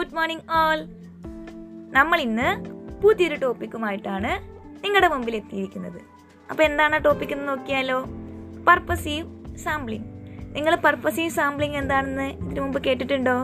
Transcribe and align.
Good 0.00 0.14
morning 0.14 0.42
all 0.52 0.78
നമ്മൾ 1.92 2.20
ഇന്ന് 2.20 2.48
പുതിയൊരു 3.02 3.34
ടോപ്പിക്കുമായിട്ടാണ് 3.34 4.30
നിങ്ങളുടെ 4.84 5.08
മുമ്പിൽ 5.08 5.36
എത്തിയിരിക്കുന്നത്. 5.36 6.00
അപ്പോൾ 6.50 6.62
എന്താണ് 6.62 7.04
ടോപ്പിക് 7.04 7.32
എന്ന് 7.32 7.48
നോക്കിയാലോ? 7.48 8.04
പർപ്പസീവ് 8.68 9.56
സാമ്പിളിംഗ് 9.56 10.06
നിങ്ങൾ 10.56 10.76
പർപ്പസീവ് 10.76 11.30
സാമ്പിളിംഗ് 11.30 11.76
എന്താണെന്ന് 11.76 12.22
ഇതിനു 12.22 12.60
മുമ്പ് 12.60 12.84
കേട്ടിട്ടുണ്ടോ? 12.84 13.42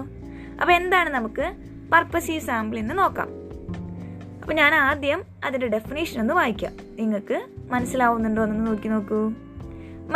അപ്പോൾ 0.61 0.72
എന്താണ് 0.72 1.11
നമുക്ക് 1.11 1.54
പർപ്പസീവ് 1.93 2.40
സാമ്പിൾ 2.40 2.79
എന്ന് 2.79 2.98
നോക്കാം. 2.98 3.29
അപ്പോൾ 4.43 4.54
ഞാൻ 4.54 4.75
ആദ്യം 4.75 5.23
അതിന്റെ 5.45 5.66
ഡെഫിനേഷൻ 5.66 6.20
ഒന്ന് 6.20 6.34
വായിക്കാം. 6.34 6.73
നിങ്ങൾക്ക് 7.00 7.46
മനസ്സിലാവുന്നുണ്ടോ 7.70 8.45
എന്ന് 8.45 8.67
നോക്കി 8.67 8.89
നോക്കൂ. 8.89 9.29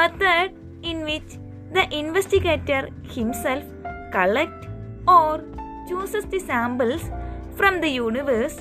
Method 0.01 0.51
in 0.87 1.04
which 1.04 1.37
the 1.77 1.79
investigator 1.79 2.91
himself 3.09 3.70
collect 4.16 4.66
or 5.10 5.59
chooses 5.91 6.25
the 6.27 6.41
samples 6.43 7.03
from 7.59 7.80
the 7.80 7.91
universe 7.99 8.57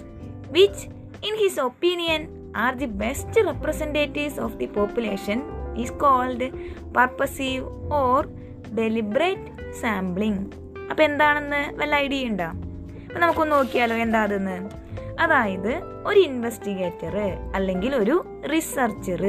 which 0.50 0.80
in 1.24 1.36
his 1.36 1.58
opinion 1.60 2.22
are 2.56 2.76
the 2.76 2.90
best 3.02 3.28
representatives 3.44 4.38
of 4.40 4.58
the 4.60 4.68
population 4.70 5.40
is 5.78 5.92
called 6.04 6.42
purposive 6.96 7.66
or 8.02 8.18
deliberate 8.76 9.46
sampling 9.82 10.40
അപ്പോൾ 10.92 11.04
എന്താണെന്ന് 11.04 11.60
വല്ല 11.80 11.96
idea 12.06 12.30
ഉണ്ടോ 12.30 12.48
അപ്പം 13.04 13.20
നമുക്കൊന്ന് 13.24 13.54
നോക്കിയാലോ 13.56 13.96
എന്താ 13.96 14.22
അതെന്ന് 14.24 14.56
അതായത് 15.24 15.72
ഒരു 16.10 16.20
ഇൻവെസ്റ്റിഗേറ്റർ 16.30 17.16
അല്ലെങ്കിൽ 17.58 17.92
ഒരു 17.96 18.16
റിസർച്ചർ 18.54 19.22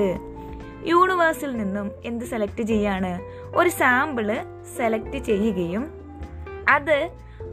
യൂണിവേഴ്സിൽ 0.90 1.50
നിന്നും 1.56 1.86
എന്ത് 2.10 2.24
സെലക്ട് 2.24 2.62
ചെയ്യാണ് 2.70 3.10
ഒരു 3.58 3.70
സാമ്പിൾ 3.80 4.28
സെലക്ട് 4.76 5.18
ചെയ്യുകയും 5.28 5.84
അത് 6.68 6.96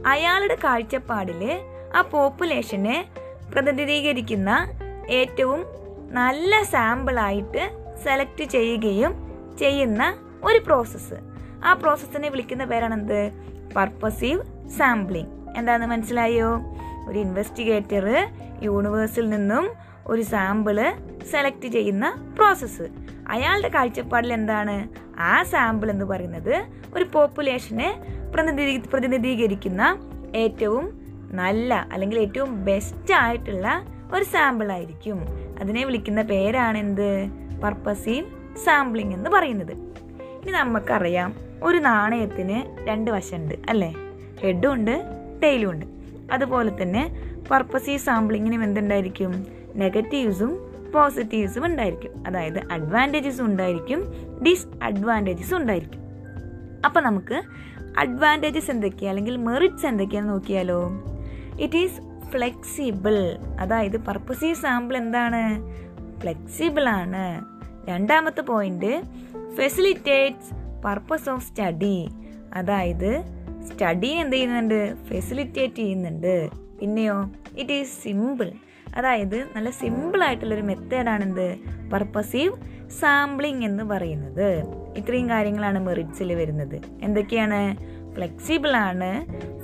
അയാളുടെ 0.06 0.54
കാഴ്ചപ്പാടിൽ 0.54 1.60
ആ 1.94 2.02
പോപ്പുലേഷനെ 2.02 3.08
പ്രതിനിധീകരിക്കുന്ന 3.54 4.68
ഏറ്റവും 5.08 5.60
നല്ല 6.10 6.62
സാമ്പിളായിട്ട് 6.62 7.70
സെലക്ട് 8.04 8.44
ചെയ്യുകയും 8.44 9.12
ചെയ്യുന്ന 9.58 10.16
ഒരു 10.44 10.58
പ്രോസസ്സ് 10.58 11.14
ആ 11.64 11.72
പ്രോസസ്സിനെ 11.72 12.28
വിളിക്കുന്ന 12.28 12.64
പേരാണ് 12.64 12.94
പേരാണെന്ത്? 12.94 13.32
പർപ്പസീവ് 13.76 14.68
സാമ്പിളിംഗ് 14.68 15.58
എന്താന്ന് 15.58 15.86
മനസ്സിലായോ? 15.86 16.56
ഒരു 17.08 17.18
ഇൻവെസ്റ്റിഗേറ്റർ 17.18 18.28
യൂണിവേഴ്സിൽ 18.62 19.28
നിന്നും 19.28 19.70
ഒരു 20.06 20.22
സാമ്പിൾ 20.22 20.94
സെലക്ട് 21.30 21.66
ചെയ്യുന്ന 21.66 22.34
പ്രോസസ്സ് 22.36 22.82
അയാളുടെ 23.28 23.68
കാഴ്ചപ്പാടിൽ 23.68 24.32
എന്താണ്? 24.32 24.88
ആ 25.18 25.42
സാമ്പിൾ 25.42 25.90
എന്ന് 25.90 26.04
പറയുന്നത് 26.04 26.66
ഒരു 26.94 27.04
പോപ്പുലേഷനെ 27.04 28.17
പ്രതിനിധീ 28.34 28.76
പ്രതിനിധീകരിക്കുന്ന 28.76 29.98
ഏറ്റവും 30.34 31.00
നല്ല 31.32 31.88
അല്ലെങ്കിൽ 31.92 32.18
ഏറ്റവും 32.18 32.64
ബെസ്റ്റ് 32.64 33.14
ആയിട്ടുള്ള 33.14 33.86
ഒരു 34.14 34.24
സാമ്പിൾ 34.24 34.72
ആയിരിക്കും. 34.72 35.26
അതിനെ 35.60 35.84
വിളിക്കുന്ന 35.84 36.22
പേരാണ് 36.22 36.78
എന്ത് 36.78 37.26
പർപ്പസീവ് 37.62 38.26
സാമ്പിളിംഗ് 38.64 39.14
എന്ന് 39.14 39.30
പറയുന്നത്. 39.30 39.72
ഇനി 40.42 40.50
നമുക്കറിയാം 40.50 41.34
ഒരു 41.62 41.78
നാണയത്തിന് 41.78 42.86
രണ്ട് 42.88 43.10
വശമുണ്ട് 43.10 43.54
അല്ലേ? 43.68 43.94
ഹെഡും 44.40 44.72
ഉണ്ട് 44.72 45.02
ടെയിലും 45.42 45.70
ഉണ്ട്. 45.70 45.86
അതുപോലെ 46.32 46.82
തന്നെ 46.82 47.34
പർപ്പസീവ് 47.50 47.98
സാമ്പിളിങ്ങിനും 47.98 48.64
എന്തുണ്ടായിരിക്കും? 48.64 49.46
നെഗറ്റീവ്സും 49.76 50.72
പോസിറ്റീവ്സും 50.94 51.64
ഉണ്ടായിരിക്കും. 51.64 52.24
അതായത് 52.26 52.58
അഡ്വാന്റേജസും 52.72 53.46
ഉണ്ടായിരിക്കും 53.46 54.00
ഡിസ് 54.46 54.66
ഡിസ്അഡ്വാന്റേജസും 54.66 55.56
ഉണ്ടായിരിക്കും. 55.56 56.07
അപ്പം 56.84 57.04
നമുക്ക് 57.04 57.42
അഡ്വാന്റേജസ് 57.98 58.70
എന്തൊക്കെയാണ് 58.70 59.18
അല്ലെങ്കിൽ 59.18 59.36
മെറിറ്റ്സ് 59.36 59.86
എന്തൊക്കെയാണെന്ന് 59.86 60.34
നോക്കിയാലോ? 60.34 60.90
ഇറ്റ് 61.60 61.78
ഈസ് 61.78 62.00
ഫ്ലെക്സിബിൾ 62.30 63.38
അതായത് 63.60 63.96
പർപ്പസീവ് 63.96 64.54
സാമ്പിൾ 64.54 64.96
എന്താണ്? 64.96 65.72
ഫ്ലെക്സിബിൾ 66.20 66.88
ആണ്. 66.88 67.44
രണ്ടാമത്തെ 67.88 68.40
point 68.40 69.02
facilitates 69.56 70.82
purpose 70.84 71.30
of 71.30 71.48
study 71.48 72.08
അതായത് 72.54 73.22
സ്റ്റഡി 73.72 74.06
എന്ത് 74.06 74.36
ചെയ്യുന്നുണ്ട്? 74.36 75.04
ഫെസിലിറ്റേറ്റ് 75.04 75.74
ചെയ്യുന്നുണ്ട്. 75.74 76.48
പിന്നെയോ 76.80 77.30
ഇറ്റ് 77.58 77.72
ഈസ് 77.72 78.02
സിമ്പിൾ 78.02 78.52
അതായത് 78.96 79.46
നല്ല 79.56 79.70
സിമ്പിൾ 79.70 80.24
ആയിട്ടുള്ളൊരു 80.24 80.62
മെത്തേഡാണ് 80.62 81.24
എന്ത് 81.24 81.56
പർപ്പസീവ് 81.92 82.52
സാമ്പിളിംഗ് 82.90 83.64
എന്ന് 83.64 83.84
പറയുന്നത്. 83.84 84.64
ഇത്രയും 84.96 85.28
കാര്യങ്ങളാണ് 85.30 85.78
മെറിറ്റ്സിൽ 85.86 86.34
വരുന്നത്. 86.34 86.80
എന്തൊക്കെയാണ്? 87.02 87.76
ഫ്ലെക്സിബിൾ 88.14 88.76
ആണ്. 88.76 89.10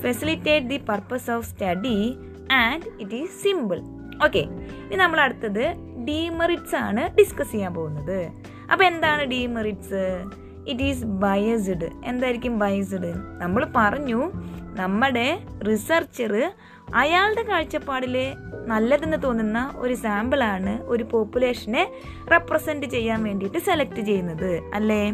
Facilitate 0.00 0.66
the 0.66 0.76
purpose 0.88 1.30
of 1.30 1.46
study 1.46 2.18
and 2.52 3.00
it 3.00 3.14
is 3.14 3.42
simple 3.42 3.80
okay 4.24 4.38
ഇനി 4.84 4.96
നമ്മൾ 4.96 5.20
അടുത്തത് 5.20 5.74
ഡീമെറിറ്റ്സ് 6.04 6.76
ആണ് 6.76 7.16
ഡിസ്കസ് 7.16 7.52
ചെയ്യാൻ 7.52 7.74
പോകുന്നത്. 7.74 8.30
അപ്പോൾ 8.72 8.84
എന്താണ് 8.84 9.24
ഡീമെറിറ്റ്സ് 9.24 10.24
ഇറ്റ് 10.68 10.82
ഈസ് 10.82 11.04
ബയസ്ഡ് 11.04 11.88
എന്തായിരിക്കും 12.04 12.58
ബയസ്ഡ് 12.58 13.14
നമ്മൾ 13.16 13.66
പറഞ്ഞു 13.76 14.32
നമ്മുടെ 14.74 15.40
റിസർച്ചർ 15.68 16.52
അയാളുടെ 16.94 17.42
കാഴ്ചപ്പാടിൽ 17.42 18.34
നല്ലതെന്ന് 18.66 19.22
തോന്നുന്ന 19.22 19.72
ഒരു 19.76 19.94
സാമ്പിളാണ് 19.94 20.82
ഒരു 20.82 21.04
പോപ്പുലേഷനെ 21.04 21.92
റെപ്രസെന്റ് 22.32 22.86
ചെയ്യാൻ 22.86 23.22
വേണ്ടിയിട്ട് 23.22 23.58
സെലക്ട് 23.58 24.00
ചെയ്യുന്നത് 24.00 24.60
അല്ലേ? 24.74 25.12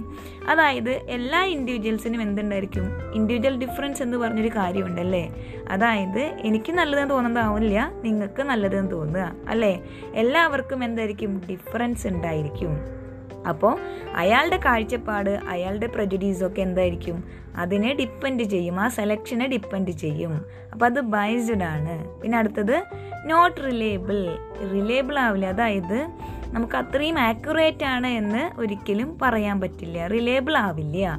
അതായത് 0.49 0.91
എല്ലാ 0.91 1.45
ഇൻഡിവിജ്വൽസിനും 1.45 2.23
എന്തുണ്ടായിരിക്കും? 2.23 3.13
ഇൻഡിവിജ്വൽ 3.15 3.57
ഡിഫറൻസ് 3.57 4.03
എന്ന് 4.03 4.17
പറഞ്ഞൊരു 4.17 4.49
കാര്യമുണ്ടല്ലേ 4.49 5.35
അതായത് 5.69 6.21
എനിക്ക് 6.21 6.73
നല്ലതെന്ന് 6.73 7.15
തോന്നുന്നതാവില്ല 7.15 7.93
നിങ്ങൾക്ക് 8.03 8.43
നല്ലതെന്ന് 8.43 8.91
തോന്നുക 8.91 9.37
അല്ലേ? 9.49 9.83
എല്ലാവർക്കും 10.15 10.85
എന്തായിരിക്കും? 10.85 11.43
ഡിഫറൻസ് 11.51 12.07
ഉണ്ടായിരിക്കും. 12.07 13.00
അപ്പോൾ 13.49 13.79
അയാളുടെ 14.15 14.57
കാഴ്ചപ്പാട് 14.57 15.31
അയാളുടെ 15.31 15.87
പ്രജുഡീസൊക്കെ 15.87 16.63
എന്തായിരിക്കും? 16.63 17.25
അതിനെ 17.57 17.95
ഡിപ്പെൻഡ് 17.95 18.43
ചെയ്യും. 18.43 18.81
ആ 18.81 18.89
സെലക്ഷനെ 18.89 19.47
ഡിപ്പെൻഡ് 19.47 19.91
ചെയ്യും. 19.91 20.45
അപ്പം 20.73 20.85
അത് 20.85 21.01
ബൈസ്ഡ് 21.01 21.63
ആണ്. 21.63 22.21
പിന്നെ 22.21 22.39
അടുത്തത് 22.39 22.85
നോട്ട് 23.27 23.61
റിലേബിൾ 23.61 24.29
റിലേബിൾ 24.73 25.19
ആവില്ല. 25.19 25.47
അതായത് 25.47 26.09
നമുക്ക് 26.47 26.77
അത്രയും 26.77 27.19
ആക്യുറേറ്റ് 27.19 27.85
ആണ് 27.85 28.07
എന്ന് 28.07 28.61
ഒരിക്കലും 28.61 29.19
പറയാൻ 29.23 29.61
പറ്റില്ല. 29.61 30.07
റിലേബിൾ 30.07 30.57
ആവില്ല. 30.57 31.19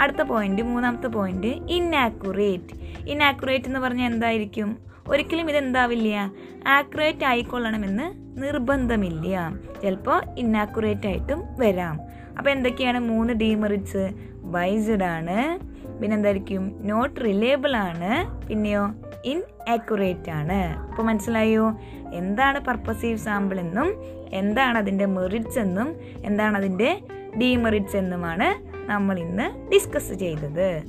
അടുത്ത 0.00 0.22
പോയിന്റ് 0.22 0.62
മൂന്നാമത്തെ 0.62 1.06
പോയിന്റ് 1.06 1.46
ഇന്നാക്യുറേറ്റ് 1.46 2.74
ഇന്നാക്യുറേറ്റ് 3.08 3.64
എന്ന് 3.64 3.80
പറഞ്ഞാൽ 3.80 4.12
എന്തായിരിക്കും? 4.12 4.91
ഒരിക്കലും 5.08 5.48
ഇത് 5.48 5.56
എന്താവില്ല 5.56 6.32
ആക്യുറേറ്റ് 6.66 7.24
ആയിക്കൊള്ളണമെന്ന് 7.24 8.06
നിർബന്ധമില്ല. 8.42 9.52
ചിലപ്പോൾ 9.82 10.22
ഇന്നാക്യുറേറ്റ് 10.38 11.06
ആയിട്ടും 11.06 11.42
വരാം. 11.58 12.00
അപ്പോൾ 12.38 12.50
എന്തൊക്കെയാണ് 12.50 12.98
മൂന്ന് 12.98 13.32
ഡീമെറിറ്റ്സ് 13.32 14.10
വൈസ്ഡ് 14.38 15.04
ആണ്. 15.04 15.58
പിന്നെ 16.00 16.16
എന്തായിരിക്കും? 16.16 16.86
നോട്ട് 16.86 17.20
റിലേബിൾ 17.20 17.76
ആണ്. 17.76 18.40
പിന്നെയോ 18.48 18.94
ഇൻ 19.24 19.42
ആക്യുറേറ്റ് 19.68 20.30
ആണ്. 20.30 20.88
അപ്പോൾ 20.90 21.02
മനസ്സിലായോ? 21.02 21.80
എന്താണ് 22.12 22.60
പർപ്പസീവ് 22.60 23.18
സാമ്പിൾ 23.18 23.60
എന്നും 23.60 23.94
എന്താണ് 24.32 24.78
അതിന്റെ 24.78 25.06
മെറിറ്റ്സ് 25.06 25.58
എന്നും 25.58 25.96
എന്താണ് 26.24 26.56
അതിന്റെ 26.56 27.00
ഡീമെറിറ്റ്സ് 27.40 27.96
എന്നുമാണ് 27.96 28.72
നമ്മൾ 28.90 29.18
ഇന്ന് 29.18 29.72
ഡിസ്കസ് 29.72 30.12
ചെയ്തത്. 30.12 30.82